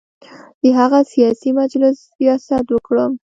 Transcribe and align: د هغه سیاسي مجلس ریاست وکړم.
د 0.61 0.63
هغه 0.79 0.99
سیاسي 1.13 1.49
مجلس 1.61 1.97
ریاست 2.21 2.65
وکړم. 2.71 3.11